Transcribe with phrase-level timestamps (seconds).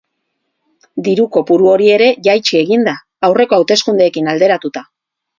[1.07, 2.93] Diru kopuru hori ere jaitsi egin da,
[3.27, 4.83] aurreko hauteskundeekin alderatuta.